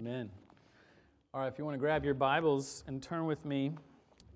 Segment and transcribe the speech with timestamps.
[0.00, 0.30] Amen.
[1.34, 3.72] All right, if you want to grab your Bibles and turn with me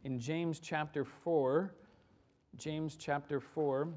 [0.05, 1.73] in James chapter 4.
[2.59, 3.89] James chapter 4.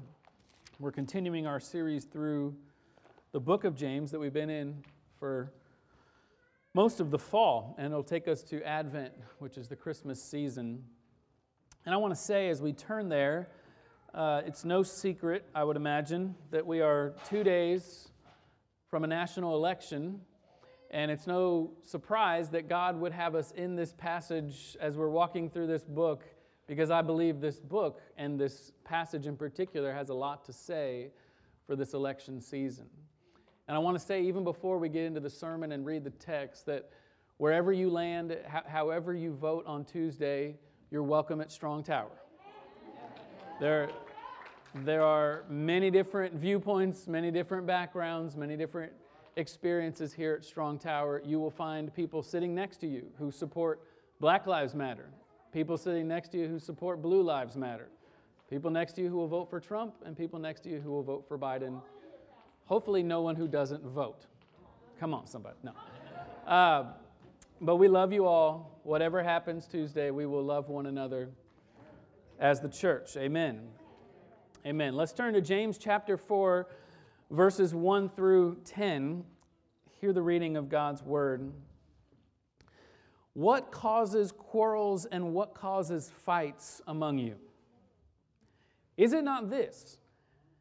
[0.80, 2.56] We're continuing our series through
[3.32, 4.82] the book of James that we've been in
[5.18, 5.52] for
[6.72, 10.82] most of the fall, and it'll take us to Advent, which is the Christmas season.
[11.84, 13.50] And I want to say, as we turn there,
[14.14, 18.08] uh, it's no secret, I would imagine, that we are two days
[18.88, 20.22] from a national election
[20.90, 25.50] and it's no surprise that God would have us in this passage as we're walking
[25.50, 26.24] through this book,
[26.66, 31.10] because I believe this book and this passage in particular has a lot to say
[31.66, 32.86] for this election season.
[33.66, 36.10] And I want to say, even before we get into the sermon and read the
[36.10, 36.90] text, that
[37.36, 40.56] wherever you land, however you vote on Tuesday,
[40.90, 42.08] you're welcome at Strong Tower.
[43.60, 43.90] There,
[44.74, 48.92] there are many different viewpoints, many different backgrounds, many different
[49.36, 53.80] experiences here at Strong Tower, you will find people sitting next to you who support
[54.20, 55.10] Black Lives Matter,
[55.52, 57.88] people sitting next to you who support Blue Lives Matter,
[58.50, 60.90] people next to you who will vote for Trump, and people next to you who
[60.90, 61.80] will vote for Biden.
[62.66, 64.26] Hopefully, no one who doesn't vote.
[65.00, 65.56] Come on, somebody.
[65.62, 65.72] No.
[66.46, 66.86] Uh,
[67.60, 68.80] but we love you all.
[68.82, 71.30] Whatever happens Tuesday, we will love one another
[72.38, 73.16] as the church.
[73.16, 73.68] Amen.
[74.66, 74.94] Amen.
[74.94, 76.66] Let's turn to James chapter 4
[77.30, 79.24] verses 1 through 10.
[80.00, 81.52] Hear the reading of God's word.
[83.34, 87.36] What causes quarrels and what causes fights among you?
[88.96, 89.98] Is it not this,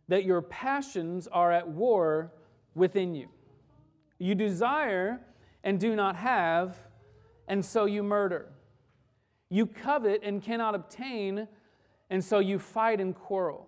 [0.08, 2.34] that your passions are at war
[2.76, 3.30] within you?
[4.20, 5.22] You desire
[5.64, 6.78] and do not have,
[7.48, 8.48] and so you murder.
[9.50, 11.48] You covet and cannot obtain,
[12.10, 13.68] and so you fight and quarrel.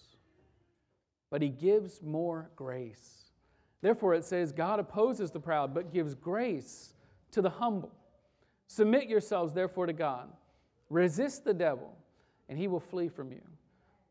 [1.31, 3.31] But he gives more grace.
[3.81, 6.93] Therefore, it says, God opposes the proud, but gives grace
[7.31, 7.91] to the humble.
[8.67, 10.29] Submit yourselves, therefore, to God.
[10.89, 11.97] Resist the devil,
[12.47, 13.41] and he will flee from you.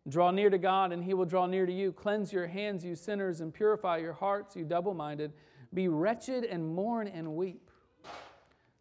[0.09, 1.93] Draw near to God, and he will draw near to you.
[1.93, 5.33] Cleanse your hands, you sinners, and purify your hearts, you double minded.
[5.73, 7.71] Be wretched and mourn and weep.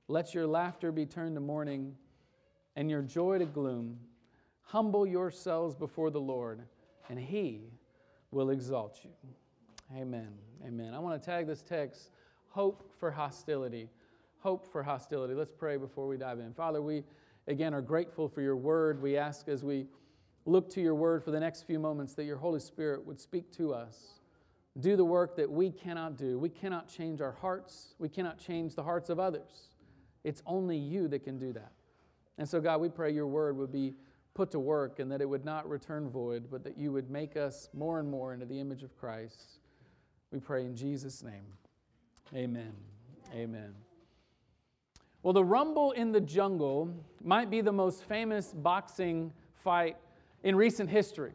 [0.08, 1.94] Let your laughter be turned to mourning,
[2.76, 4.00] and your joy to gloom.
[4.62, 6.62] Humble yourselves before the Lord,
[7.10, 7.70] and he
[8.32, 9.12] will exalt you.
[9.96, 10.30] Amen.
[10.66, 10.94] Amen.
[10.94, 12.12] I want to tag this text
[12.50, 13.90] hope for hostility.
[14.40, 15.34] Hope for hostility.
[15.34, 16.54] Let's pray before we dive in.
[16.54, 17.04] Father, we
[17.48, 19.02] again are grateful for your word.
[19.02, 19.88] We ask as we
[20.46, 23.52] look to your word for the next few moments that your Holy Spirit would speak
[23.54, 24.20] to us.
[24.80, 26.40] Do the work that we cannot do.
[26.40, 29.70] We cannot change our hearts, we cannot change the hearts of others.
[30.24, 31.72] It's only you that can do that.
[32.38, 33.96] And so, God, we pray your word would be
[34.34, 37.36] put to work and that it would not return void, but that you would make
[37.36, 39.60] us more and more into the image of Christ.
[40.32, 41.46] We pray in Jesus' name.
[42.36, 42.74] Amen.
[43.34, 43.74] Amen.
[45.24, 49.98] Well, the Rumble in the Jungle might be the most famous boxing fight
[50.44, 51.34] in recent history.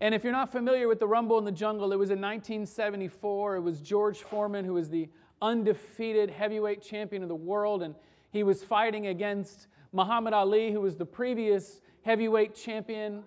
[0.00, 3.56] And if you're not familiar with the Rumble in the Jungle, it was in 1974.
[3.56, 5.08] It was George Foreman who was the
[5.40, 7.94] undefeated heavyweight champion of the world, and
[8.30, 13.24] he was fighting against Muhammad Ali, who was the previous heavyweight champion.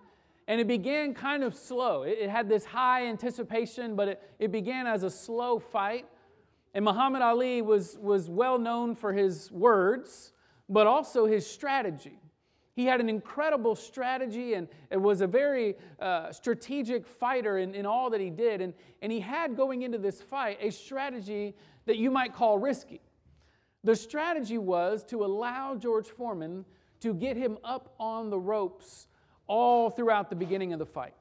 [0.48, 2.04] And it began kind of slow.
[2.04, 6.06] It, it had this high anticipation, but it, it began as a slow fight.
[6.74, 10.34] And Muhammad Ali was, was well known for his words,
[10.70, 12.20] but also his strategy.
[12.76, 17.86] He had an incredible strategy and it was a very uh, strategic fighter in, in
[17.86, 18.60] all that he did.
[18.60, 21.56] And, and he had going into this fight a strategy
[21.86, 23.00] that you might call risky.
[23.86, 26.66] The strategy was to allow George Foreman
[27.06, 29.06] to get him up on the ropes
[29.46, 31.14] all throughout the beginning of the fight.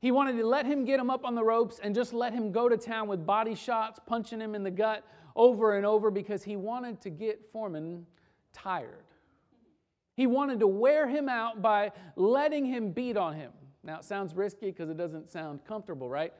[0.00, 2.52] He wanted to let him get him up on the ropes and just let him
[2.52, 5.04] go to town with body shots, punching him in the gut
[5.34, 8.06] over and over because he wanted to get Foreman
[8.54, 9.04] tired.
[10.14, 13.52] He wanted to wear him out by letting him beat on him.
[13.84, 16.32] Now, it sounds risky because it doesn't sound comfortable, right?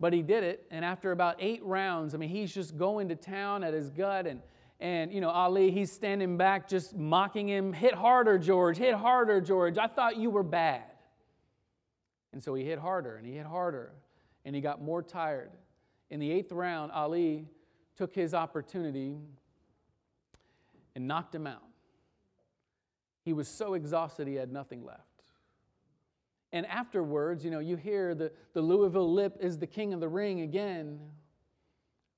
[0.00, 3.14] But he did it, and after about eight rounds, I mean, he's just going to
[3.14, 4.42] town at his gut and
[4.80, 7.72] and, you know, Ali, he's standing back just mocking him.
[7.72, 8.76] Hit harder, George.
[8.76, 9.78] Hit harder, George.
[9.78, 10.82] I thought you were bad.
[12.32, 13.92] And so he hit harder and he hit harder
[14.44, 15.52] and he got more tired.
[16.10, 17.46] In the eighth round, Ali
[17.96, 19.16] took his opportunity
[20.96, 21.62] and knocked him out.
[23.24, 25.00] He was so exhausted he had nothing left.
[26.52, 30.08] And afterwards, you know, you hear the, the Louisville lip is the king of the
[30.08, 31.00] ring again.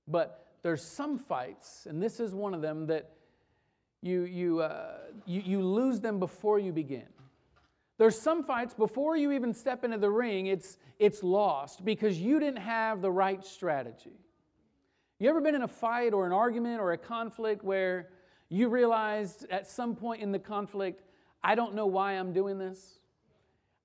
[0.09, 3.13] But there's some fights, and this is one of them, that
[4.03, 7.07] you, you, uh, you, you lose them before you begin.
[7.99, 12.41] There's some fights before you even step into the ring, it's, it's lost because you
[12.41, 14.19] didn't have the right strategy.
[15.21, 18.09] You ever been in a fight or an argument or a conflict where
[18.49, 21.05] you realized at some point in the conflict,
[21.45, 22.99] I don't know why I'm doing this?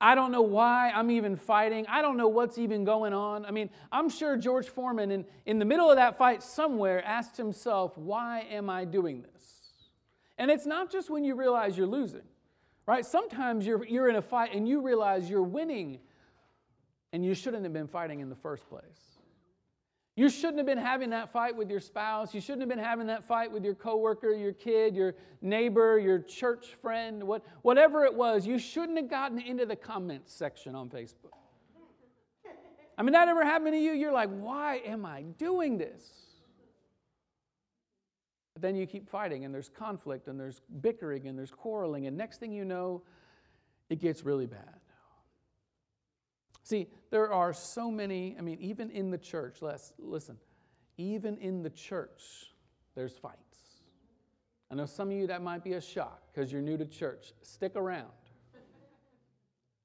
[0.02, 1.86] I don't know why I'm even fighting.
[1.88, 3.46] I don't know what's even going on.
[3.46, 7.38] I mean, I'm sure George Foreman, in, in the middle of that fight somewhere, asked
[7.38, 9.62] himself, Why am I doing this?
[10.40, 12.24] And it's not just when you realize you're losing,
[12.88, 13.06] right?
[13.06, 16.00] Sometimes you're, you're in a fight and you realize you're winning
[17.14, 19.11] and you shouldn't have been fighting in the first place.
[20.16, 22.34] You shouldn't have been having that fight with your spouse.
[22.34, 26.20] You shouldn't have been having that fight with your coworker, your kid, your neighbor, your
[26.20, 28.46] church friend, what, whatever it was.
[28.46, 31.32] You shouldn't have gotten into the comments section on Facebook.
[32.98, 33.94] I mean, that ever happened to you?
[33.94, 36.04] You're like, why am I doing this?
[38.54, 42.18] But then you keep fighting, and there's conflict, and there's bickering, and there's quarreling, and
[42.18, 43.02] next thing you know,
[43.90, 44.81] it gets really bad.
[46.72, 50.38] See, there are so many, I mean, even in the church, let's, listen,
[50.96, 52.54] even in the church,
[52.96, 53.82] there's fights.
[54.72, 57.34] I know some of you that might be a shock because you're new to church.
[57.42, 58.08] Stick around.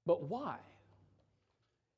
[0.06, 0.59] But why?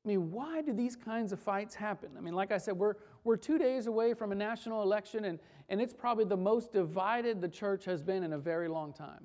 [0.03, 2.09] I mean, why do these kinds of fights happen?
[2.17, 5.37] I mean, like I said, we're, we're two days away from a national election, and,
[5.69, 9.23] and it's probably the most divided the church has been in a very long time.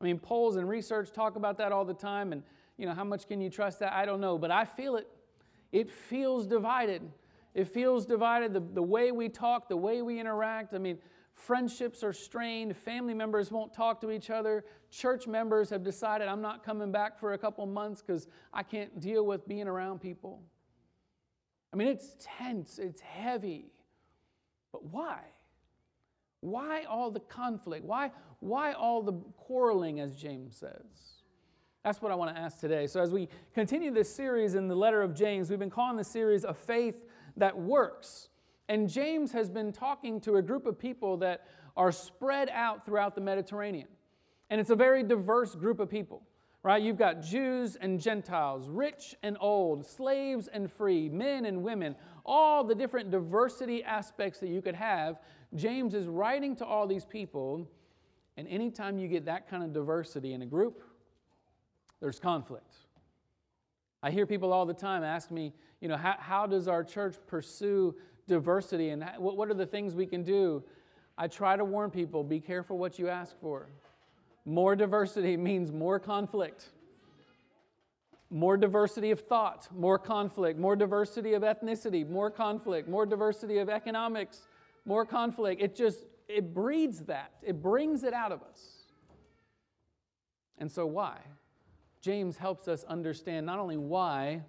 [0.00, 2.42] I mean, polls and research talk about that all the time, and
[2.80, 3.92] you know, how much can you trust that?
[3.92, 5.06] I don't know, but I feel it.
[5.70, 7.02] It feels divided.
[7.54, 8.54] It feels divided.
[8.54, 10.72] The, the way we talk, the way we interact.
[10.72, 10.96] I mean,
[11.34, 12.74] friendships are strained.
[12.74, 14.64] Family members won't talk to each other.
[14.90, 18.98] Church members have decided I'm not coming back for a couple months because I can't
[18.98, 20.42] deal with being around people.
[21.74, 23.66] I mean, it's tense, it's heavy.
[24.72, 25.18] But why?
[26.40, 27.84] Why all the conflict?
[27.84, 31.19] Why, why all the quarreling, as James says?
[31.82, 32.86] That's what I want to ask today.
[32.86, 36.04] So, as we continue this series in the letter of James, we've been calling the
[36.04, 37.06] series A Faith
[37.38, 38.28] That Works.
[38.68, 41.46] And James has been talking to a group of people that
[41.78, 43.88] are spread out throughout the Mediterranean.
[44.50, 46.22] And it's a very diverse group of people,
[46.62, 46.82] right?
[46.82, 51.96] You've got Jews and Gentiles, rich and old, slaves and free, men and women,
[52.26, 55.18] all the different diversity aspects that you could have.
[55.54, 57.66] James is writing to all these people.
[58.36, 60.82] And anytime you get that kind of diversity in a group,
[62.00, 62.74] there's conflict.
[64.02, 67.16] I hear people all the time ask me, you know, how, how does our church
[67.26, 67.94] pursue
[68.26, 70.62] diversity and what, what are the things we can do?
[71.18, 73.68] I try to warn people be careful what you ask for.
[74.44, 76.70] More diversity means more conflict.
[78.30, 83.68] More diversity of thought, more conflict, more diversity of ethnicity, more conflict, more diversity of
[83.68, 84.46] economics,
[84.84, 85.60] more conflict.
[85.60, 87.32] It just it breeds that.
[87.42, 88.84] It brings it out of us.
[90.58, 91.18] And so why?
[92.00, 94.42] James helps us understand not only why,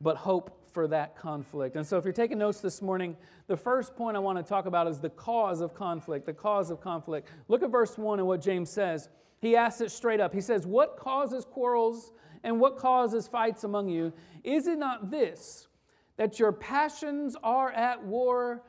[0.00, 1.76] but hope for that conflict.
[1.76, 3.16] And so, if you're taking notes this morning,
[3.46, 6.26] the first point I want to talk about is the cause of conflict.
[6.26, 7.28] The cause of conflict.
[7.48, 9.08] Look at verse 1 and what James says.
[9.40, 10.34] He asks it straight up.
[10.34, 14.12] He says, What causes quarrels and what causes fights among you?
[14.44, 15.68] Is it not this,
[16.16, 18.62] that your passions are at war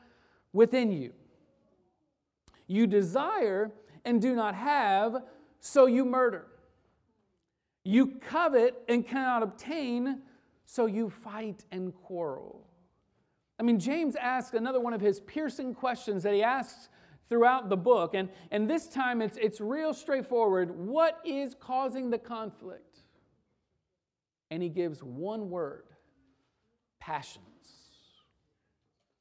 [0.52, 1.12] within you?
[2.66, 3.70] You desire
[4.04, 5.22] and do not have,
[5.60, 6.46] so you murder.
[7.88, 10.20] You covet and cannot obtain,
[10.66, 12.66] so you fight and quarrel.
[13.58, 16.90] I mean, James asks another one of his piercing questions that he asks
[17.30, 20.70] throughout the book, and, and this time it's, it's real straightforward.
[20.70, 22.98] What is causing the conflict?
[24.50, 25.84] And he gives one word
[27.00, 27.46] passions.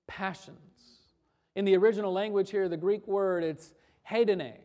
[0.07, 0.57] Passions.
[1.55, 3.73] In the original language here, the Greek word, it's
[4.11, 4.55] hedone.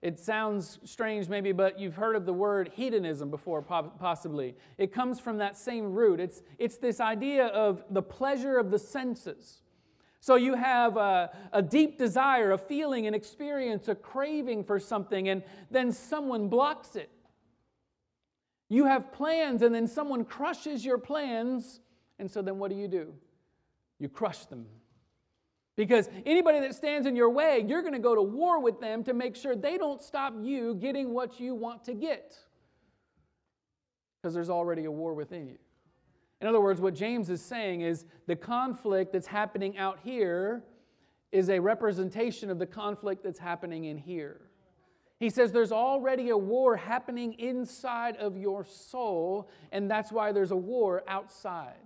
[0.00, 4.54] It sounds strange, maybe, but you've heard of the word hedonism before, possibly.
[4.76, 6.20] It comes from that same root.
[6.20, 9.62] It's, it's this idea of the pleasure of the senses.
[10.20, 15.28] So you have a, a deep desire, a feeling, an experience, a craving for something,
[15.28, 17.10] and then someone blocks it.
[18.68, 21.80] You have plans, and then someone crushes your plans,
[22.20, 23.14] and so then what do you do?
[23.98, 24.66] You crush them.
[25.78, 29.04] Because anybody that stands in your way, you're going to go to war with them
[29.04, 32.36] to make sure they don't stop you getting what you want to get.
[34.20, 35.58] Because there's already a war within you.
[36.40, 40.64] In other words, what James is saying is the conflict that's happening out here
[41.30, 44.40] is a representation of the conflict that's happening in here.
[45.20, 50.50] He says there's already a war happening inside of your soul, and that's why there's
[50.50, 51.76] a war outside.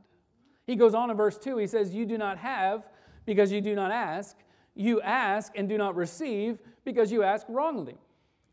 [0.67, 2.85] He goes on in verse 2, he says, You do not have
[3.25, 4.37] because you do not ask.
[4.75, 7.97] You ask and do not receive because you ask wrongly,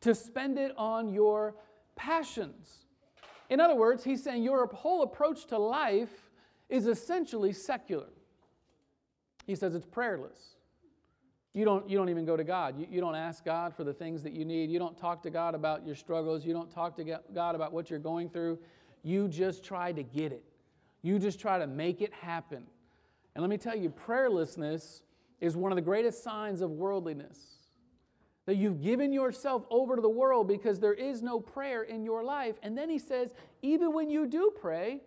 [0.01, 1.55] to spend it on your
[1.95, 2.85] passions.
[3.49, 6.29] In other words, he's saying your whole approach to life
[6.69, 8.09] is essentially secular.
[9.47, 10.55] He says it's prayerless.
[11.53, 12.79] You don't, you don't even go to God.
[12.79, 14.69] You, you don't ask God for the things that you need.
[14.69, 16.45] You don't talk to God about your struggles.
[16.45, 18.59] You don't talk to God about what you're going through.
[19.01, 20.43] You just try to get it.
[21.01, 22.65] You just try to make it happen.
[23.35, 25.01] And let me tell you, prayerlessness
[25.39, 27.39] is one of the greatest signs of worldliness.
[28.45, 32.23] That you've given yourself over to the world because there is no prayer in your
[32.23, 32.55] life.
[32.63, 35.01] And then he says, even when you do pray,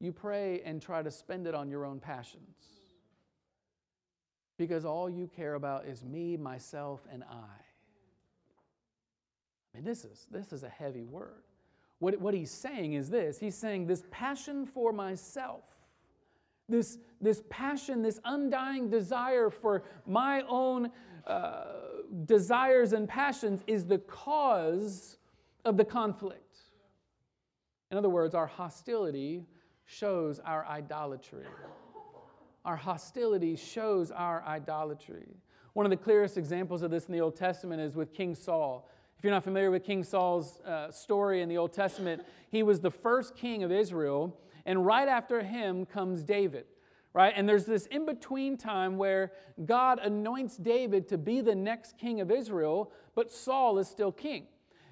[0.00, 2.56] you pray and try to spend it on your own passions
[4.58, 7.34] because all you care about is me, myself, and I.
[9.74, 11.42] I mean, this is, this is a heavy word.
[11.98, 15.64] What, what he's saying is this he's saying, this passion for myself,
[16.68, 20.90] this, this passion, this undying desire for my own
[21.26, 21.64] uh,
[22.24, 25.18] desires and passions is the cause
[25.64, 26.58] of the conflict.
[27.90, 29.46] In other words, our hostility
[29.84, 31.46] shows our idolatry
[32.66, 35.28] our hostility shows our idolatry.
[35.72, 38.90] One of the clearest examples of this in the Old Testament is with King Saul.
[39.16, 42.80] If you're not familiar with King Saul's uh, story in the Old Testament, he was
[42.80, 46.66] the first king of Israel, and right after him comes David.
[47.14, 47.32] Right?
[47.34, 49.32] And there's this in between time where
[49.64, 54.48] God anoints David to be the next king of Israel, but Saul is still king.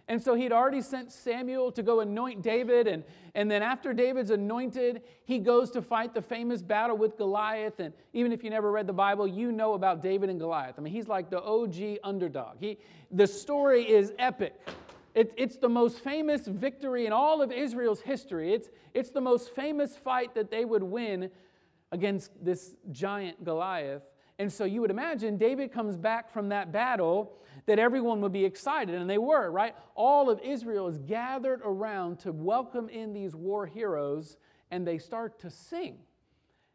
[0.07, 2.87] And so he'd already sent Samuel to go anoint David.
[2.87, 3.05] And,
[3.35, 7.81] and then after David's anointed, he goes to fight the famous battle with Goliath.
[7.81, 10.75] And even if you never read the Bible, you know about David and Goliath.
[10.77, 12.57] I mean, he's like the OG underdog.
[12.61, 12.79] He,
[13.11, 14.55] the story is epic.
[15.15, 18.53] It, it's the most famous victory in all of Israel's history.
[18.53, 21.31] It's, it's the most famous fight that they would win
[21.93, 24.03] against this giant Goliath.
[24.39, 27.33] And so you would imagine David comes back from that battle
[27.67, 29.77] that everyone would be excited, and they were, right?
[29.95, 34.37] All of Israel is gathered around to welcome in these war heroes,
[34.73, 35.99] and they start to sing.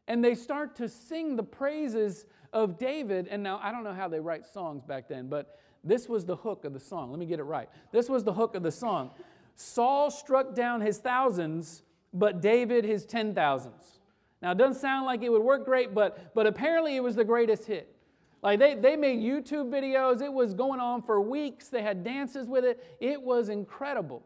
[0.07, 3.27] And they start to sing the praises of David.
[3.29, 6.35] And now, I don't know how they write songs back then, but this was the
[6.35, 7.09] hook of the song.
[7.11, 7.69] Let me get it right.
[7.91, 9.11] This was the hook of the song.
[9.55, 11.83] Saul struck down his thousands,
[12.13, 13.99] but David his ten thousands.
[14.41, 17.25] Now, it doesn't sound like it would work great, but, but apparently it was the
[17.25, 17.93] greatest hit.
[18.41, 21.67] Like they, they made YouTube videos, it was going on for weeks.
[21.67, 22.97] They had dances with it.
[23.01, 24.23] It was incredible.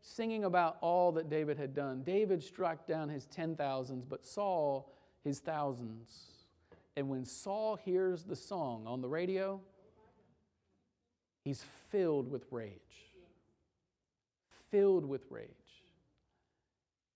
[0.00, 2.02] Singing about all that David had done.
[2.02, 4.90] David struck down his ten thousands, but Saul
[5.22, 6.28] his thousands.
[6.96, 9.60] And when Saul hears the song on the radio,
[11.44, 12.72] he's filled with rage.
[14.70, 15.48] Filled with rage.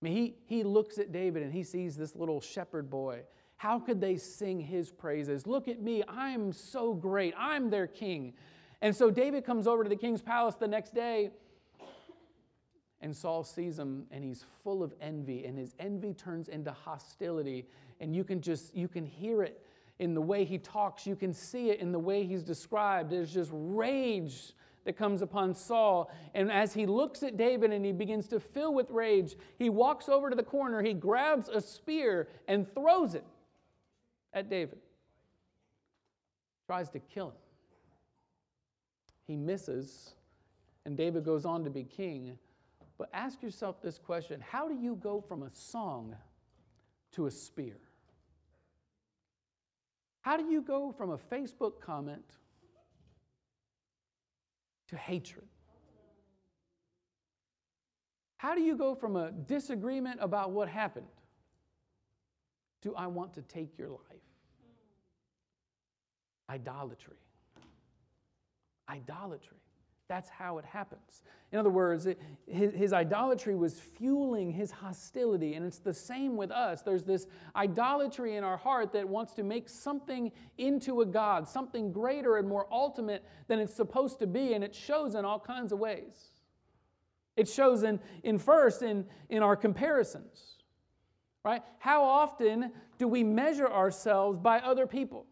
[0.02, 3.22] I mean, he, he looks at David and he sees this little shepherd boy
[3.56, 5.46] how could they sing his praises?
[5.46, 8.34] Look at me, I'm so great, I'm their king.
[8.82, 11.30] And so David comes over to the king's palace the next day,
[13.00, 17.66] and Saul sees him, and he's full of envy, and his envy turns into hostility.
[18.00, 19.62] And you can just, you can hear it
[19.98, 23.10] in the way he talks, you can see it in the way he's described.
[23.10, 24.52] There's just rage
[24.84, 26.10] that comes upon Saul.
[26.34, 30.08] And as he looks at David and he begins to fill with rage, he walks
[30.08, 33.24] over to the corner, he grabs a spear and throws it
[34.32, 34.78] at David,
[36.66, 37.34] tries to kill him.
[39.26, 40.14] He misses,
[40.84, 42.38] and David goes on to be king.
[42.98, 46.14] But ask yourself this question How do you go from a song
[47.12, 47.76] to a spear?
[50.26, 52.24] How do you go from a Facebook comment
[54.88, 55.46] to hatred?
[58.36, 61.06] How do you go from a disagreement about what happened
[62.82, 64.26] to I want to take your life?
[66.50, 67.18] Idolatry.
[68.88, 69.58] Idolatry.
[70.08, 71.22] That's how it happens.
[71.52, 75.54] In other words, it, his, his, idolatry was fueling his hostility.
[75.54, 76.82] And it's the same with us.
[76.82, 81.92] There's this idolatry in our heart that wants to make something into a God, something
[81.92, 84.54] greater and more ultimate than it's supposed to be.
[84.54, 86.30] And it shows in all kinds of ways.
[87.36, 90.54] It shows in, in first in, in our comparisons.
[91.44, 91.62] Right?
[91.78, 95.26] How often do we measure ourselves by other people?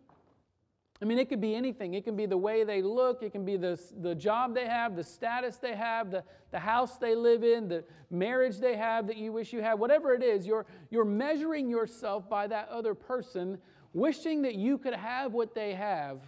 [1.02, 1.94] I mean, it could be anything.
[1.94, 4.94] It can be the way they look, it can be the, the job they have,
[4.94, 9.16] the status they have, the, the house they live in, the marriage they have that
[9.16, 13.58] you wish you had, whatever it is, you're, you're measuring yourself by that other person
[13.92, 16.20] wishing that you could have what they have,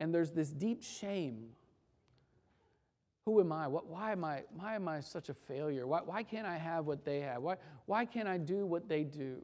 [0.00, 1.46] and there's this deep shame.
[3.26, 3.66] Who am I?
[3.68, 5.86] What, why, am I why am I such a failure?
[5.86, 7.42] Why, why can't I have what they have?
[7.42, 9.40] Why, why can't I do what they do?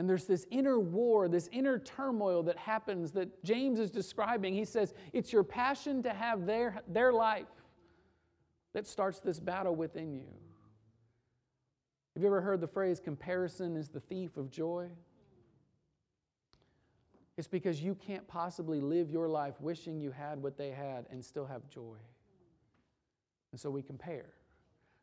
[0.00, 4.54] And there's this inner war, this inner turmoil that happens that James is describing.
[4.54, 7.44] He says, It's your passion to have their, their life
[8.72, 10.24] that starts this battle within you.
[12.14, 14.88] Have you ever heard the phrase, comparison is the thief of joy?
[17.36, 21.22] It's because you can't possibly live your life wishing you had what they had and
[21.22, 21.98] still have joy.
[23.52, 24.30] And so we compare.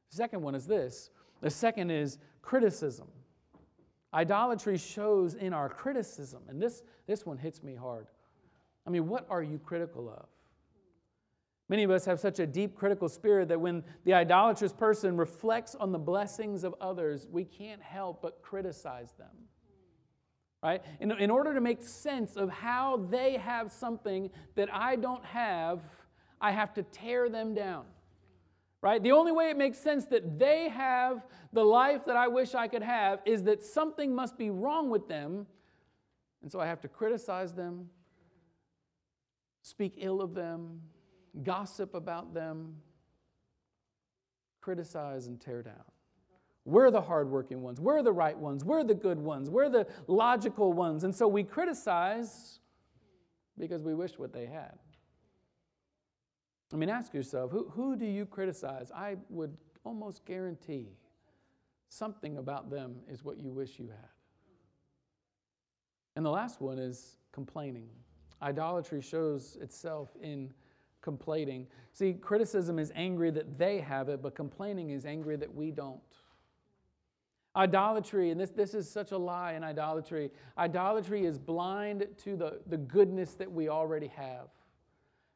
[0.09, 1.11] The second one is this
[1.41, 3.09] the second is criticism.
[4.13, 8.07] Idolatry shows in our criticism, and this, this one hits me hard.
[8.85, 10.27] I mean, what are you critical of?
[11.69, 15.75] Many of us have such a deep critical spirit that when the idolatrous person reflects
[15.75, 19.35] on the blessings of others, we can't help but criticize them.
[20.63, 20.81] Right?
[21.01, 25.81] In, in order to make sense of how they have something that I don't have,
[26.39, 27.83] I have to tear them down
[28.81, 29.01] right?
[29.01, 32.67] The only way it makes sense that they have the life that I wish I
[32.67, 35.47] could have is that something must be wrong with them.
[36.41, 37.89] And so I have to criticize them,
[39.63, 40.81] speak ill of them,
[41.43, 42.75] gossip about them,
[44.61, 45.83] criticize and tear down.
[46.65, 47.79] We're the hardworking ones.
[47.79, 48.65] We're the right ones.
[48.65, 49.49] We're the good ones.
[49.49, 51.05] We're the logical ones.
[51.05, 52.59] And so we criticize
[53.57, 54.77] because we wish what they had.
[56.73, 58.91] I mean, ask yourself who, who do you criticize?
[58.93, 60.89] I would almost guarantee
[61.89, 64.09] something about them is what you wish you had.
[66.15, 67.89] And the last one is complaining.
[68.41, 70.53] Idolatry shows itself in
[71.01, 71.67] complaining.
[71.93, 76.01] See, criticism is angry that they have it, but complaining is angry that we don't.
[77.55, 82.59] Idolatry, and this, this is such a lie in idolatry, idolatry is blind to the,
[82.67, 84.49] the goodness that we already have.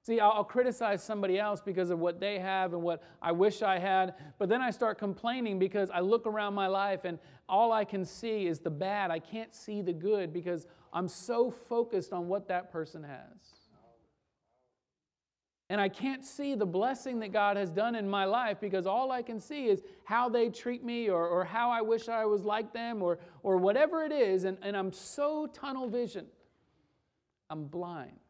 [0.03, 3.61] See, I'll, I'll, criticize somebody else because of what they have and what I wish
[3.61, 7.71] I had, but then I start complaining because I look around my life and all
[7.71, 9.11] I can see is the bad.
[9.11, 13.61] I can't see the good because I'm so focused on what that person has.
[15.69, 19.11] And I can't see the blessing that God has done in my life because all
[19.11, 22.43] I can see is how they treat me or, or how I wish I was
[22.43, 24.43] like them or, or whatever it is.
[24.43, 26.25] And, and I'm so tunnel vision.
[27.49, 28.20] I'm blind.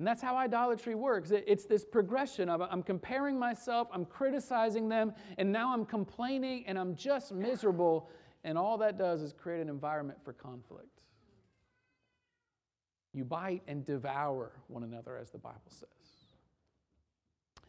[0.00, 1.30] And that's how idolatry works.
[1.30, 6.78] It's this progression of I'm comparing myself, I'm criticizing them, and now I'm complaining and
[6.78, 8.08] I'm just miserable.
[8.42, 11.02] And all that does is create an environment for conflict.
[13.12, 15.88] You bite and devour one another, as the Bible says.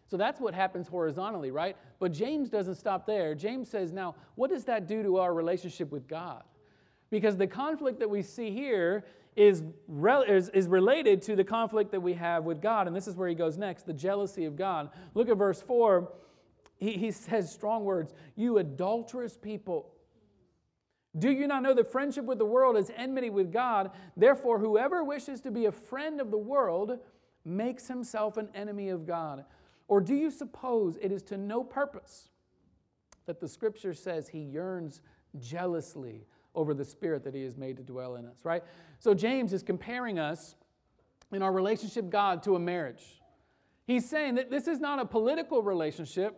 [0.07, 1.75] So that's what happens horizontally, right?
[1.99, 3.35] But James doesn't stop there.
[3.35, 6.43] James says, now, what does that do to our relationship with God?
[7.09, 9.03] Because the conflict that we see here
[9.35, 9.63] is,
[10.27, 12.87] is, is related to the conflict that we have with God.
[12.87, 14.89] And this is where he goes next the jealousy of God.
[15.13, 16.11] Look at verse 4.
[16.77, 19.93] He, he says strong words You adulterous people.
[21.17, 23.91] Do you not know that friendship with the world is enmity with God?
[24.15, 26.99] Therefore, whoever wishes to be a friend of the world
[27.43, 29.43] makes himself an enemy of God.
[29.87, 32.29] Or do you suppose it is to no purpose
[33.25, 35.01] that the scripture says he yearns
[35.37, 38.63] jealously over the spirit that he has made to dwell in us, right?
[38.99, 40.55] So James is comparing us
[41.31, 43.21] in our relationship God to a marriage.
[43.85, 46.35] He's saying that this is not a political relationship,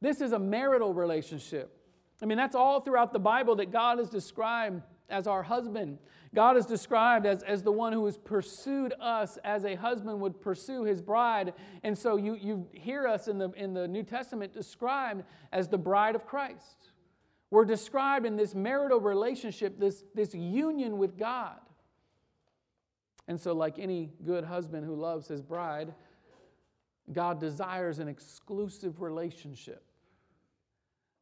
[0.00, 1.80] this is a marital relationship.
[2.22, 5.98] I mean, that's all throughout the Bible that God is described as our husband.
[6.34, 10.40] God is described as, as the one who has pursued us as a husband would
[10.40, 11.52] pursue his bride.
[11.82, 15.78] And so you, you hear us in the, in the New Testament described as the
[15.78, 16.90] bride of Christ.
[17.54, 21.60] We're described in this marital relationship, this, this union with God.
[23.28, 25.94] And so, like any good husband who loves his bride,
[27.12, 29.84] God desires an exclusive relationship.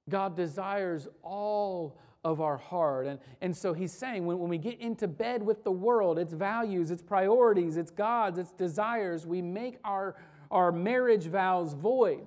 [0.08, 3.06] God desires all of our heart.
[3.08, 6.32] And, and so he's saying when, when we get into bed with the world, its
[6.32, 10.16] values, its priorities, its gods, its desires, we make our,
[10.50, 12.26] our marriage vows void.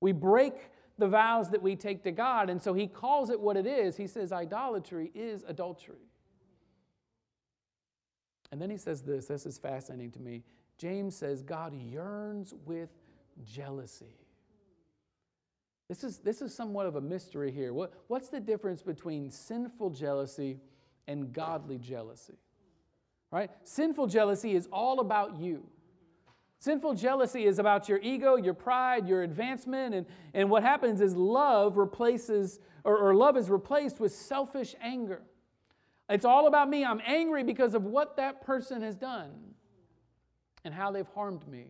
[0.00, 0.71] We break
[1.02, 2.48] the vows that we take to God.
[2.48, 3.96] And so he calls it what it is.
[3.96, 6.06] He says idolatry is adultery.
[8.52, 10.44] And then he says this this is fascinating to me.
[10.78, 12.90] James says God yearns with
[13.44, 14.14] jealousy.
[15.88, 17.74] This is, this is somewhat of a mystery here.
[17.74, 20.60] What, what's the difference between sinful jealousy
[21.08, 22.38] and godly jealousy?
[23.32, 23.50] Right?
[23.64, 25.66] Sinful jealousy is all about you.
[26.62, 29.96] Sinful jealousy is about your ego, your pride, your advancement.
[29.96, 35.22] And, and what happens is love replaces, or, or love is replaced with selfish anger.
[36.08, 36.84] It's all about me.
[36.84, 39.32] I'm angry because of what that person has done
[40.64, 41.66] and how they've harmed me.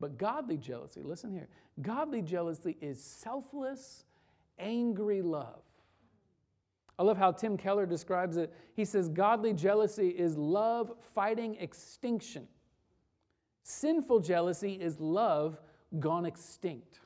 [0.00, 1.46] But godly jealousy, listen here,
[1.80, 4.04] godly jealousy is selfless,
[4.58, 5.62] angry love.
[6.98, 8.52] I love how Tim Keller describes it.
[8.74, 12.48] He says, Godly jealousy is love fighting extinction.
[13.62, 15.60] Sinful jealousy is love
[15.98, 17.00] gone extinct.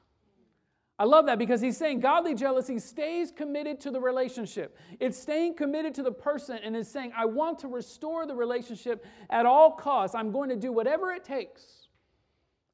[0.96, 4.78] I love that because he's saying godly jealousy stays committed to the relationship.
[5.00, 9.04] It's staying committed to the person and is saying, I want to restore the relationship
[9.28, 10.14] at all costs.
[10.14, 11.88] I'm going to do whatever it takes.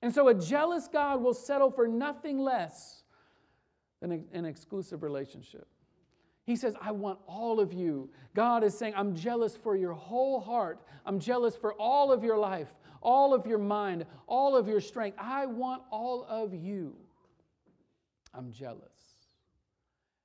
[0.03, 3.05] And so a jealous God will settle for nothing less
[4.01, 5.67] than an exclusive relationship.
[6.45, 8.11] He says, I want all of you.
[8.35, 10.81] God is saying, I'm jealous for your whole heart.
[11.07, 12.69] I'm jealous for all of your life,
[13.01, 15.17] all of your mind, all of your strength.
[15.21, 16.95] I want all of you.
[18.35, 18.81] I'm jealous.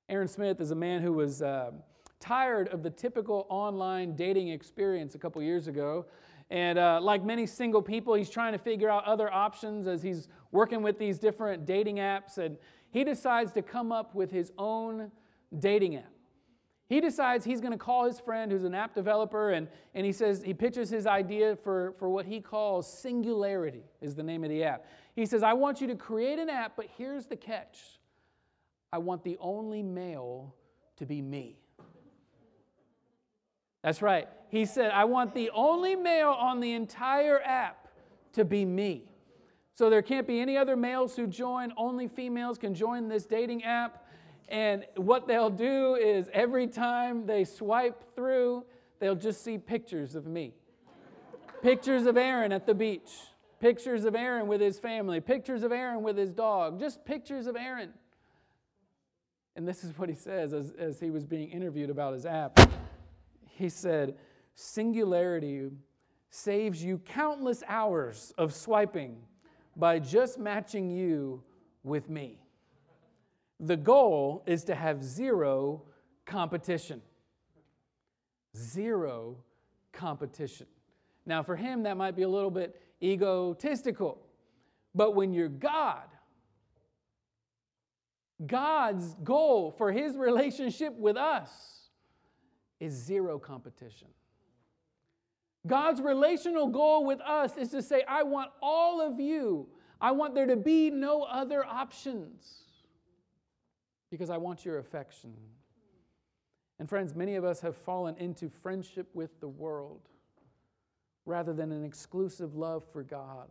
[0.08, 1.72] Aaron Smith is a man who was uh,
[2.20, 6.06] tired of the typical online dating experience a couple years ago.
[6.52, 10.28] And uh, like many single people, he's trying to figure out other options as he's
[10.52, 12.38] working with these different dating apps.
[12.38, 12.58] And
[12.92, 15.12] he decides to come up with his own
[15.58, 16.15] dating app.
[16.88, 20.12] He decides he's going to call his friend who's an app developer, and, and he
[20.12, 24.52] says, he pitches his idea for, for what he calls Singularity, is the name of
[24.52, 24.86] the app.
[25.16, 27.80] He says, I want you to create an app, but here's the catch
[28.94, 30.54] I want the only male
[30.98, 31.58] to be me.
[33.82, 34.28] That's right.
[34.50, 37.88] He said, I want the only male on the entire app
[38.34, 39.04] to be me.
[39.74, 43.64] So there can't be any other males who join, only females can join this dating
[43.64, 44.05] app.
[44.48, 48.66] And what they'll do is every time they swipe through,
[49.00, 50.54] they'll just see pictures of me.
[51.62, 53.10] pictures of Aaron at the beach,
[53.60, 57.56] pictures of Aaron with his family, pictures of Aaron with his dog, just pictures of
[57.56, 57.92] Aaron.
[59.56, 62.60] And this is what he says as, as he was being interviewed about his app.
[63.48, 64.16] He said,
[64.54, 65.72] Singularity
[66.30, 69.18] saves you countless hours of swiping
[69.76, 71.42] by just matching you
[71.84, 72.40] with me.
[73.60, 75.84] The goal is to have zero
[76.26, 77.02] competition.
[78.56, 79.38] Zero
[79.94, 80.68] competition.
[81.26, 84.20] Now, for him, that might be a little bit egotistical.
[84.94, 86.08] But when you're God,
[88.46, 91.90] God's goal for his relationship with us
[92.80, 94.10] is zero competition.
[95.66, 99.68] God's relational goal with us is to say, I want all of you.
[100.00, 102.65] I want there to be no other options
[104.16, 105.34] because I want your affection.
[106.80, 110.08] And friends, many of us have fallen into friendship with the world
[111.26, 113.50] rather than an exclusive love for God.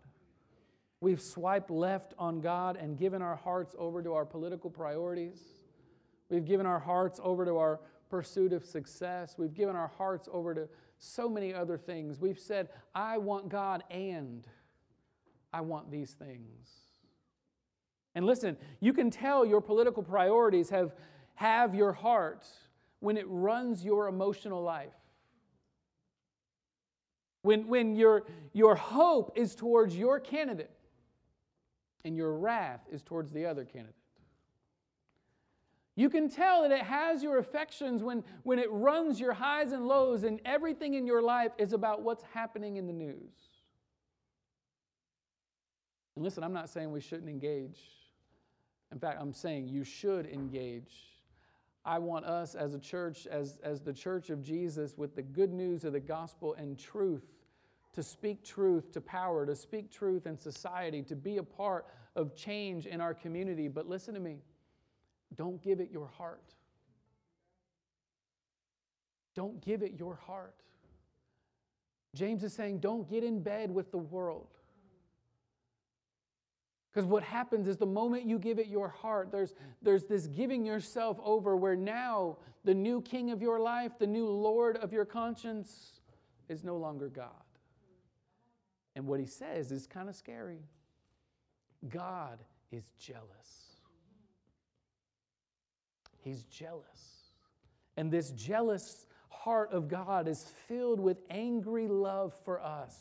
[1.01, 5.41] We've swiped left on God and given our hearts over to our political priorities.
[6.31, 9.35] We've given our hearts over to our pursuit of success.
[9.37, 12.21] We've given our hearts over to so many other things.
[12.21, 14.47] We've said, I want God and
[15.53, 16.84] I want these things.
[18.15, 20.95] And listen, you can tell your political priorities have,
[21.35, 22.47] have your heart
[23.01, 24.93] when it runs your emotional life.
[27.43, 30.71] When, when your, your hope is towards your candidate
[32.05, 33.95] and your wrath is towards the other candidate.
[35.97, 39.87] You can tell that it has your affections when, when it runs your highs and
[39.87, 43.33] lows, and everything in your life is about what's happening in the news.
[46.17, 47.79] And listen, I'm not saying we shouldn't engage
[48.95, 50.95] in fact, I'm saying you should engage.
[51.85, 55.53] I want us as a church, as, as the church of Jesus, with the good
[55.53, 57.25] news of the gospel and truth,
[57.93, 62.37] to speak truth to power, to speak truth in society, to be a part of
[62.37, 63.67] change in our community.
[63.67, 64.39] But listen to me
[65.37, 66.55] don't give it your heart.
[69.35, 70.55] Don't give it your heart.
[72.15, 74.47] James is saying, don't get in bed with the world.
[76.95, 79.53] Because what happens is the moment you give it your heart, there's,
[79.83, 84.29] there's this giving yourself over where now the new king of your life, the new
[84.29, 86.01] Lord of your conscience,
[86.49, 87.31] is no longer God.
[88.95, 90.61] And what he says is kind of scary
[91.89, 92.39] God
[92.71, 93.77] is jealous.
[96.21, 97.33] He's jealous.
[97.97, 102.97] And this jealous heart of God is filled with angry love for us.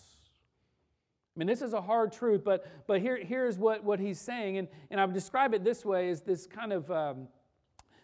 [1.36, 4.58] I mean, this is a hard truth, but, but here, here's what, what he's saying.
[4.58, 7.28] And, and I would describe it this way as this kind of um,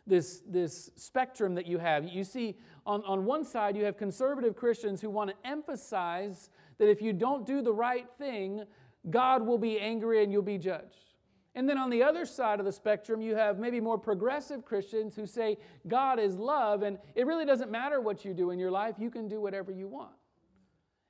[0.10, 2.06] this, this spectrum that you have.
[2.06, 6.89] You see, on, on one side, you have conservative Christians who want to emphasize that
[6.89, 8.63] if you don't do the right thing,
[9.10, 11.13] God will be angry and you'll be judged.
[11.56, 15.15] And then on the other side of the spectrum, you have maybe more progressive Christians
[15.15, 18.72] who say God is love, and it really doesn't matter what you do in your
[18.72, 20.12] life, you can do whatever you want.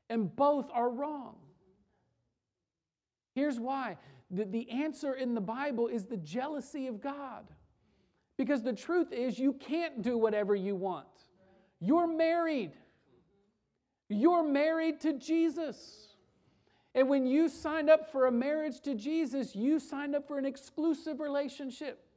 [0.09, 1.35] And both are wrong.
[3.33, 3.97] Here's why
[4.31, 7.47] the, the answer in the Bible is the jealousy of God.
[8.37, 11.07] Because the truth is, you can't do whatever you want.
[11.81, 12.71] You're married.
[14.07, 16.07] You're married to Jesus.
[16.95, 20.45] And when you signed up for a marriage to Jesus, you signed up for an
[20.45, 22.08] exclusive relationship.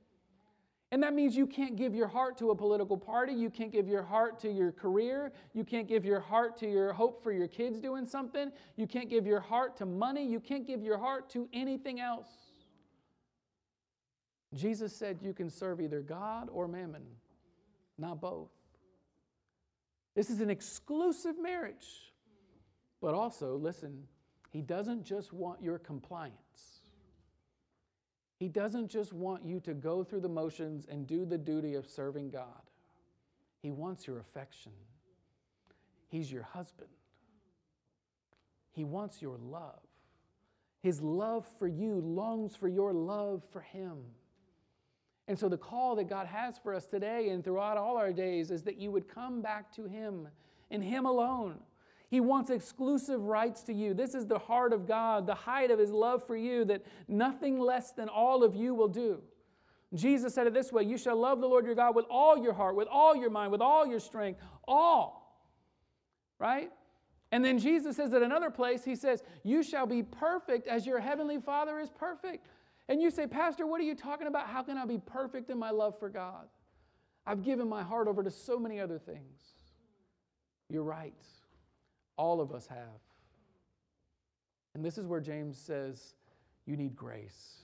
[0.93, 3.33] And that means you can't give your heart to a political party.
[3.33, 5.33] You can't give your heart to your career.
[5.55, 8.53] You can't give your heart to your hope for your kids doing something.
[8.77, 10.23] You can't give your heart to money.
[10.23, 12.29] You can't give your heart to anything else.
[14.55, 17.05] Jesus said you can serve either God or mammon,
[17.97, 18.51] not both.
[20.15, 22.13] This is an exclusive marriage.
[23.01, 24.03] But also, listen,
[24.51, 26.82] he doesn't just want your compliance.
[28.43, 31.87] He doesn't just want you to go through the motions and do the duty of
[31.87, 32.63] serving God.
[33.61, 34.73] He wants your affection.
[36.09, 36.91] He's your husband.
[38.73, 39.79] He wants your love.
[40.83, 43.99] His love for you longs for your love for him.
[45.29, 48.51] And so, the call that God has for us today and throughout all our days
[48.51, 50.27] is that you would come back to Him
[50.69, 51.61] and Him alone.
[52.13, 53.95] He wants exclusive rights to you.
[53.95, 57.59] This is the heart of God, the height of His love for you, that nothing
[57.59, 59.23] less than all of you will do.
[59.95, 62.53] Jesus said it this way You shall love the Lord your God with all your
[62.53, 65.43] heart, with all your mind, with all your strength, all.
[66.39, 66.71] Right?
[67.31, 71.01] And then Jesus says at another place, He says, You shall be perfect as your
[71.01, 72.47] heavenly Father is perfect.
[72.91, 74.49] And you say, Pastor, what are you talking about?
[74.49, 76.47] How can I be perfect in my love for God?
[77.27, 79.41] I've given my heart over to so many other things.
[80.69, 81.15] You're right.
[82.17, 83.01] All of us have.
[84.75, 86.15] And this is where James says,
[86.67, 87.57] You need grace.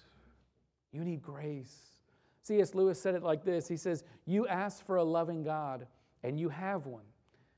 [0.93, 1.77] You need grace.
[2.43, 2.75] C.S.
[2.75, 5.87] Lewis said it like this He says, You ask for a loving God,
[6.23, 7.05] and you have one.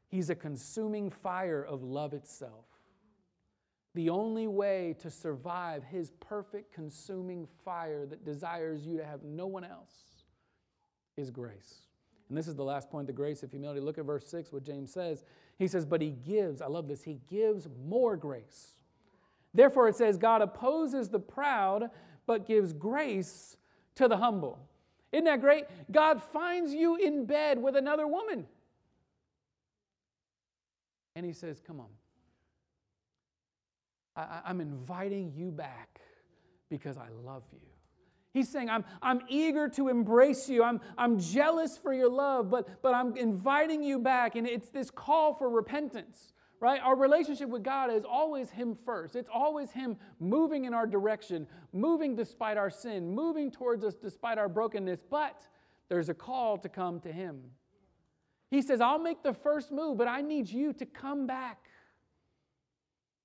[0.09, 2.65] He's a consuming fire of love itself.
[3.95, 9.47] The only way to survive his perfect consuming fire that desires you to have no
[9.47, 10.25] one else
[11.17, 11.87] is grace.
[12.29, 13.81] And this is the last point the grace of humility.
[13.81, 15.25] Look at verse 6, what James says.
[15.61, 18.75] He says, But he gives, I love this, he gives more grace.
[19.53, 21.91] Therefore, it says, God opposes the proud,
[22.27, 23.59] but gives grace
[23.97, 24.59] to the humble.
[25.13, 25.65] Isn't that great?
[25.93, 28.47] God finds you in bed with another woman.
[31.15, 31.89] And he says, Come on,
[34.17, 36.01] I, I'm inviting you back
[36.71, 37.59] because I love you.
[38.33, 40.63] He's saying, I'm, I'm eager to embrace you.
[40.63, 44.37] I'm, I'm jealous for your love, but, but I'm inviting you back.
[44.37, 46.81] And it's this call for repentance, right?
[46.81, 49.17] Our relationship with God is always Him first.
[49.17, 54.39] It's always Him moving in our direction, moving despite our sin, moving towards us despite
[54.39, 55.03] our brokenness.
[55.11, 55.43] But
[55.89, 57.43] there's a call to come to Him.
[58.53, 61.69] He says, I'll make the first move, but I need you to come back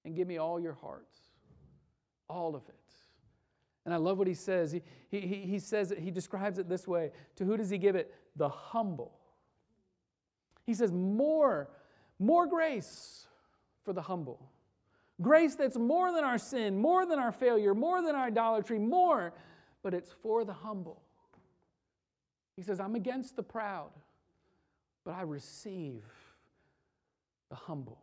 [0.04, 1.18] and give me all your hearts,
[2.28, 2.85] all of it.
[3.86, 4.71] And I love what he says.
[4.71, 7.12] He, he, he says it, he describes it this way.
[7.36, 8.13] To who does he give it?
[8.36, 9.13] The humble.
[10.65, 11.69] He says, more,
[12.17, 13.28] more grace
[13.84, 14.50] for the humble.
[15.21, 19.34] Grace that's more than our sin, more than our failure, more than our idolatry, more,
[19.84, 21.02] but it's for the humble.
[22.56, 23.91] He says, I'm against the proud,
[25.06, 26.04] but I receive
[27.50, 28.00] the humble.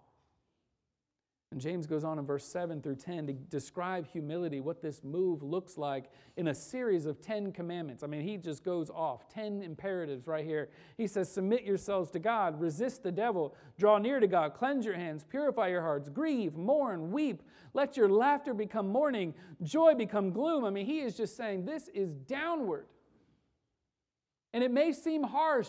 [1.52, 5.42] And James goes on in verse 7 through 10 to describe humility, what this move
[5.42, 8.02] looks like in a series of 10 commandments.
[8.02, 10.70] I mean, he just goes off 10 imperatives right here.
[10.96, 14.94] He says, Submit yourselves to God, resist the devil, draw near to God, cleanse your
[14.94, 17.42] hands, purify your hearts, grieve, mourn, weep.
[17.74, 20.64] Let your laughter become mourning, joy become gloom.
[20.64, 22.86] I mean, he is just saying this is downward.
[24.54, 25.68] And it may seem harsh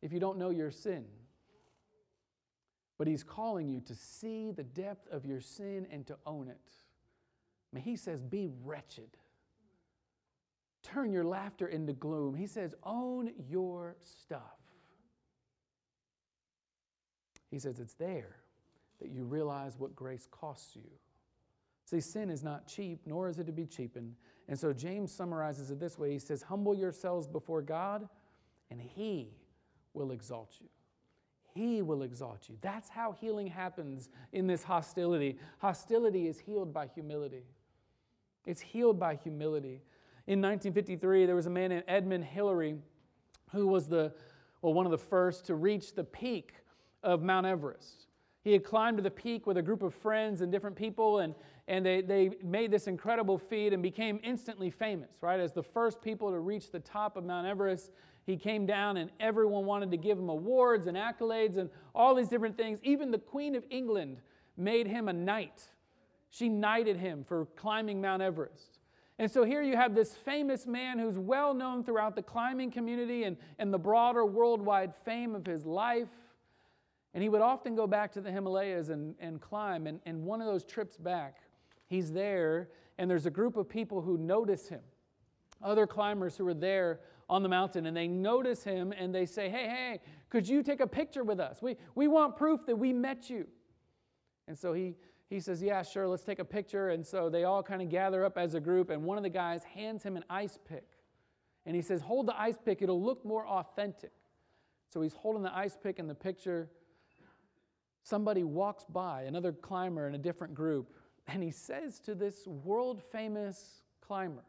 [0.00, 1.06] if you don't know your sin.
[2.98, 6.70] But he's calling you to see the depth of your sin and to own it.
[7.72, 9.16] I mean, he says, be wretched.
[10.82, 12.34] Turn your laughter into gloom.
[12.34, 14.40] He says, own your stuff.
[17.50, 18.36] He says, it's there
[19.00, 20.90] that you realize what grace costs you.
[21.84, 24.14] See, sin is not cheap, nor is it to be cheapened.
[24.48, 28.08] And so James summarizes it this way He says, Humble yourselves before God,
[28.70, 29.30] and He
[29.94, 30.68] will exalt you.
[31.56, 32.56] He will exalt you.
[32.60, 35.38] That's how healing happens in this hostility.
[35.58, 37.44] Hostility is healed by humility.
[38.44, 39.80] It's healed by humility.
[40.26, 42.76] In 1953, there was a man named Edmund Hillary
[43.52, 44.12] who was the,
[44.60, 46.52] well, one of the first to reach the peak
[47.02, 48.06] of Mount Everest.
[48.44, 51.34] He had climbed to the peak with a group of friends and different people, and,
[51.68, 55.40] and they, they made this incredible feat and became instantly famous, right?
[55.40, 57.92] As the first people to reach the top of Mount Everest,
[58.26, 62.28] he came down, and everyone wanted to give him awards and accolades and all these
[62.28, 62.80] different things.
[62.82, 64.18] Even the Queen of England
[64.56, 65.62] made him a knight.
[66.28, 68.80] She knighted him for climbing Mount Everest.
[69.18, 73.24] And so here you have this famous man who's well known throughout the climbing community
[73.24, 76.08] and, and the broader worldwide fame of his life.
[77.14, 79.86] And he would often go back to the Himalayas and, and climb.
[79.86, 81.38] And, and one of those trips back,
[81.86, 84.82] he's there, and there's a group of people who notice him,
[85.62, 89.48] other climbers who are there on the mountain, and they notice him and they say,
[89.48, 91.60] Hey, hey, could you take a picture with us?
[91.60, 93.46] We, we want proof that we met you.
[94.46, 94.94] And so he,
[95.28, 96.90] he says, Yeah, sure, let's take a picture.
[96.90, 99.30] And so they all kind of gather up as a group, and one of the
[99.30, 100.84] guys hands him an ice pick.
[101.64, 104.12] And he says, Hold the ice pick, it'll look more authentic.
[104.92, 106.70] So he's holding the ice pick in the picture
[108.06, 110.94] somebody walks by, another climber in a different group,
[111.26, 114.44] and he says to this world famous climber,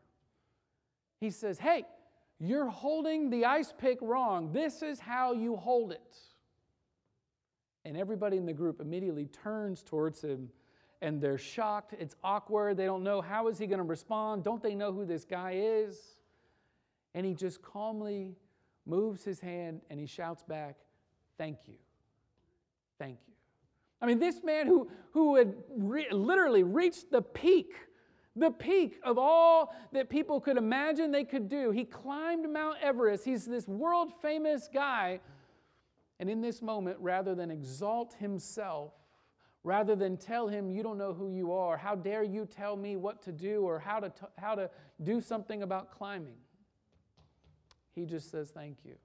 [1.19, 1.85] he says, Hey,
[2.39, 4.51] you're holding the ice pick wrong.
[4.51, 6.17] This is how you hold it.
[7.83, 10.49] And everybody in the group immediately turns towards him
[11.01, 11.93] and they're shocked.
[11.99, 12.77] It's awkward.
[12.77, 14.43] They don't know how is he going to respond?
[14.43, 15.97] Don't they know who this guy is?
[17.15, 18.35] And he just calmly
[18.85, 20.75] moves his hand and he shouts back,
[21.37, 21.75] Thank you.
[22.97, 23.33] Thank you.
[24.01, 27.73] I mean, this man who, who had re- literally reached the peak,
[28.37, 33.25] the peak of all that people could imagine they could do, he climbed Mount Everest.
[33.25, 35.19] He's this world famous guy.
[36.19, 38.93] And in this moment, rather than exalt himself,
[39.63, 42.95] rather than tell him, You don't know who you are, how dare you tell me
[42.95, 44.69] what to do or how to, t- how to
[45.03, 46.37] do something about climbing,
[47.93, 48.95] he just says, Thank you.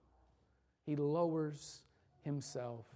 [0.85, 1.83] He lowers
[2.23, 2.87] himself.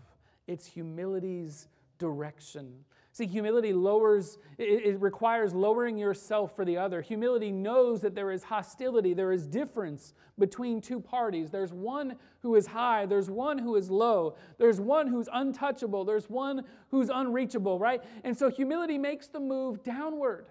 [0.46, 1.68] It's humility's
[1.99, 2.85] direction.
[3.16, 7.00] See, humility lowers, it, requires lowering yourself for the other.
[7.00, 11.50] Humility knows that there is hostility, there is difference between two parties.
[11.50, 16.29] There's one who is high, there's one who is low, there's one who's untouchable, there's
[16.29, 18.02] one who's unreachable, right?
[18.22, 20.48] And so humility makes the move downward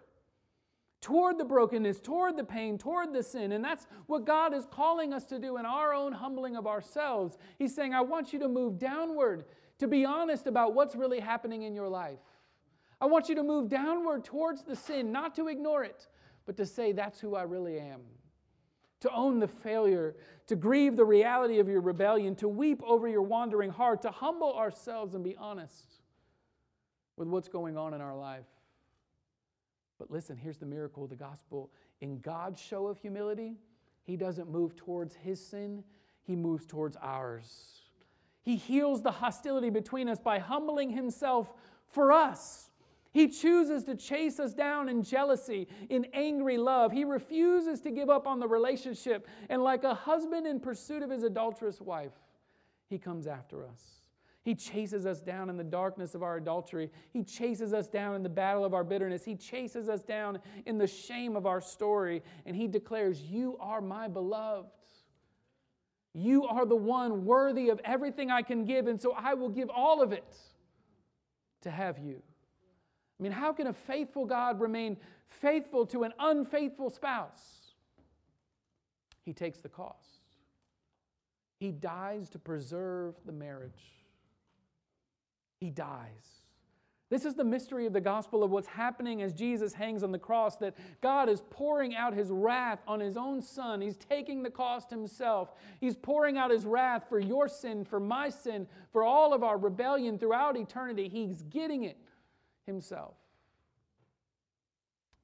[1.01, 3.51] toward the brokenness, toward the pain, toward the sin.
[3.51, 7.37] And that's what God is calling us to do in our own humbling of ourselves.
[7.59, 9.45] He's saying, I want you to move downward
[9.77, 12.17] to be honest about what's really happening in your life.
[12.99, 16.07] I want you to move downward towards the sin, not to ignore it,
[16.45, 18.01] but to say, That's who I really am.
[19.01, 20.15] To own the failure,
[20.47, 24.53] to grieve the reality of your rebellion, to weep over your wandering heart, to humble
[24.53, 26.01] ourselves and be honest
[27.17, 28.47] with what's going on in our life.
[29.99, 31.71] But listen, here's the miracle of the gospel.
[32.01, 33.57] In God's show of humility,
[34.03, 35.83] He doesn't move towards His sin,
[36.23, 37.81] He moves towards ours.
[38.45, 41.51] He heals the hostility between us by humbling himself
[41.87, 42.69] for us.
[43.15, 46.91] He chooses to chase us down in jealousy, in angry love.
[46.91, 49.25] He refuses to give up on the relationship.
[49.49, 52.11] And like a husband in pursuit of his adulterous wife,
[52.89, 54.01] he comes after us.
[54.43, 56.91] He chases us down in the darkness of our adultery.
[57.13, 59.23] He chases us down in the battle of our bitterness.
[59.23, 62.21] He chases us down in the shame of our story.
[62.45, 64.67] And he declares, You are my beloved.
[66.13, 69.69] You are the one worthy of everything I can give, and so I will give
[69.69, 70.35] all of it
[71.61, 72.21] to have you.
[73.19, 77.73] I mean, how can a faithful God remain faithful to an unfaithful spouse?
[79.23, 80.21] He takes the cost.
[81.59, 83.93] He dies to preserve the marriage.
[85.59, 86.41] He dies.
[87.09, 90.19] This is the mystery of the gospel of what's happening as Jesus hangs on the
[90.19, 93.79] cross that God is pouring out his wrath on his own son.
[93.79, 95.53] He's taking the cost himself.
[95.79, 99.57] He's pouring out his wrath for your sin, for my sin, for all of our
[99.57, 101.07] rebellion throughout eternity.
[101.07, 101.97] He's getting it
[102.65, 103.15] himself.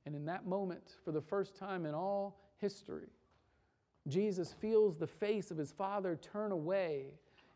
[0.05, 3.09] And in that moment, for the first time in all history,
[4.07, 7.05] Jesus feels the face of his Father turn away.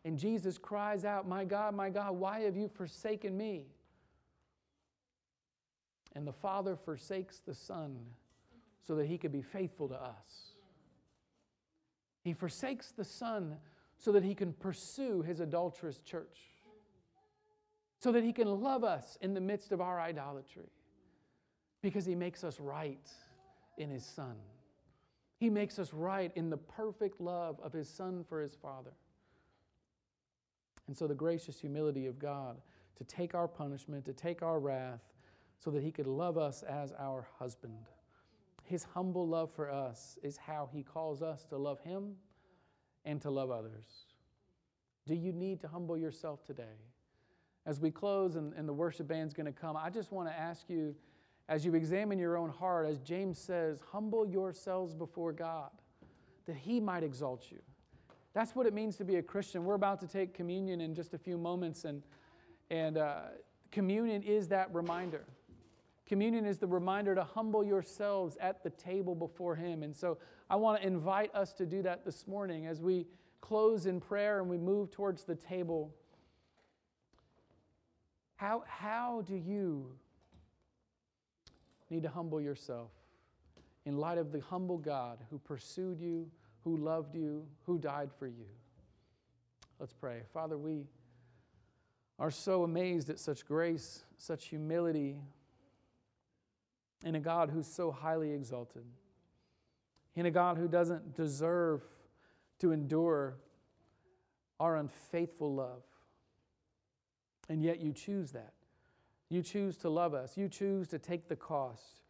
[0.03, 3.65] And Jesus cries out, My God, my God, why have you forsaken me?
[6.15, 7.97] And the Father forsakes the Son
[8.87, 10.53] so that he could be faithful to us.
[12.23, 13.57] He forsakes the Son
[13.97, 16.39] so that he can pursue his adulterous church,
[18.05, 20.69] so that he can love us in the midst of our idolatry,
[21.81, 23.09] because he makes us right
[23.79, 24.35] in his Son.
[25.39, 28.91] He makes us right in the perfect love of his Son for his Father.
[30.85, 32.57] And so, the gracious humility of God
[32.95, 35.01] to take our punishment, to take our wrath,
[35.57, 37.87] so that he could love us as our husband.
[38.65, 42.17] His humble love for us is how he calls us to love him
[43.03, 44.05] and to love others.
[45.07, 46.93] Do you need to humble yourself today?
[47.65, 50.37] As we close and, and the worship band's going to come, I just want to
[50.37, 50.95] ask you,
[51.47, 55.69] as you examine your own heart, as James says, humble yourselves before God,
[56.45, 57.59] that He might exalt you.
[58.33, 59.63] That's what it means to be a Christian.
[59.63, 62.03] We're about to take communion in just a few moments, and,
[62.69, 63.21] and uh,
[63.71, 65.25] communion is that reminder.
[66.05, 69.81] Communion is the reminder to humble yourselves at the table before Him.
[69.81, 70.17] And so
[70.49, 73.07] I want to invite us to do that this morning as we
[73.41, 75.93] close in prayer and we move towards the table.
[78.35, 79.91] How, how do you
[81.89, 82.91] need to humble yourself
[83.85, 86.29] in light of the humble God who pursued you,
[86.63, 88.45] who loved you, who died for you?
[89.79, 90.21] Let's pray.
[90.33, 90.85] Father, we
[92.17, 95.19] are so amazed at such grace, such humility,
[97.03, 98.83] in a God who's so highly exalted,
[100.15, 101.83] in a God who doesn't deserve
[102.59, 103.35] to endure
[104.59, 105.83] our unfaithful love.
[107.49, 108.53] And yet you choose that.
[109.29, 110.37] You choose to love us.
[110.37, 112.01] You choose to take the cost.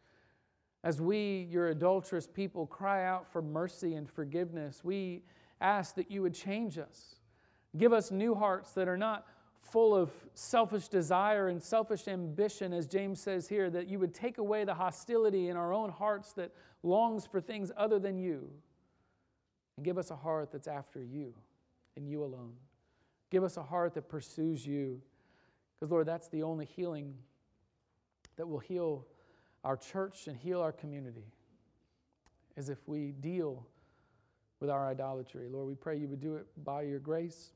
[0.84, 5.22] As we, your adulterous people, cry out for mercy and forgiveness, we
[5.60, 7.16] ask that you would change us.
[7.76, 9.26] Give us new hearts that are not
[9.60, 14.38] full of selfish desire and selfish ambition, as James says here, that you would take
[14.38, 18.48] away the hostility in our own hearts that longs for things other than you,
[19.76, 21.34] and give us a heart that's after you
[21.96, 22.52] and you alone.
[23.30, 25.00] Give us a heart that pursues you.
[25.78, 27.14] Because, Lord, that's the only healing
[28.36, 29.06] that will heal
[29.64, 31.24] our church and heal our community,
[32.56, 33.66] is if we deal
[34.60, 35.48] with our idolatry.
[35.48, 37.50] Lord, we pray you would do it by your grace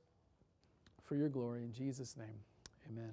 [1.05, 1.62] for your glory.
[1.62, 2.41] In Jesus' name,
[2.91, 3.12] amen.